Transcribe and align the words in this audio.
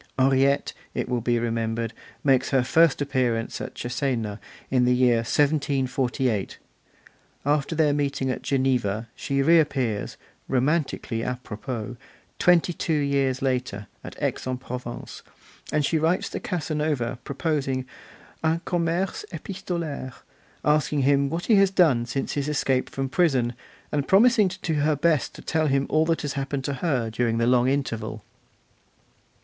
Henriette, 0.17 0.73
it 0.95 1.07
will 1.07 1.21
be 1.21 1.37
remembered, 1.37 1.93
makes 2.23 2.49
her 2.49 2.63
first 2.63 3.03
appearance 3.03 3.61
at 3.61 3.75
Cesena, 3.75 4.39
in 4.71 4.83
the 4.85 4.95
year 4.95 5.17
1748; 5.17 6.57
after 7.45 7.75
their 7.75 7.93
meeting 7.93 8.31
at 8.31 8.41
Geneva, 8.41 9.09
she 9.15 9.43
reappears, 9.43 10.17
romantically 10.47 11.21
'a 11.21 11.39
propos', 11.43 11.97
twenty 12.39 12.73
two 12.73 12.95
years 12.95 13.43
later, 13.43 13.85
at 14.03 14.15
Aix 14.19 14.47
in 14.47 14.57
Provence; 14.57 15.21
and 15.71 15.85
she 15.85 15.99
writes 15.99 16.29
to 16.29 16.39
Casanova 16.39 17.19
proposing 17.23 17.85
'un 18.43 18.59
commerce 18.65 19.23
epistolaire', 19.31 20.15
asking 20.65 21.03
him 21.03 21.29
what 21.29 21.45
he 21.45 21.57
has 21.57 21.69
done 21.69 22.07
since 22.07 22.33
his 22.33 22.49
escape 22.49 22.89
from 22.89 23.07
prison, 23.07 23.53
and 23.91 24.07
promising 24.07 24.49
to 24.49 24.57
do 24.73 24.79
her 24.79 24.95
best 24.95 25.35
to 25.35 25.43
tell 25.43 25.67
him 25.67 25.85
all 25.91 26.07
that 26.07 26.23
has 26.23 26.33
happened 26.33 26.63
to 26.63 26.73
her 26.81 27.11
during 27.11 27.37
the 27.37 27.45
long 27.45 27.67
interval. 27.67 28.23